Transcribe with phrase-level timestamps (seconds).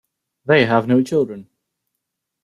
[0.45, 1.47] They have no children.